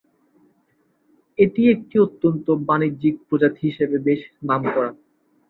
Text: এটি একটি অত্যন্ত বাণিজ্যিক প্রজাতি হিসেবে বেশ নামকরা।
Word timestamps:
এটি 1.39 1.61
একটি 1.73 1.95
অত্যন্ত 2.05 2.45
বাণিজ্যিক 2.67 3.15
প্রজাতি 3.27 3.61
হিসেবে 3.69 3.97
বেশ 4.07 4.19
নামকরা। 4.43 4.89